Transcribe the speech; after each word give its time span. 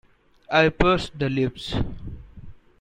I 0.49 0.69
pursed 0.69 1.19
the 1.19 1.29
lips. 1.29 1.75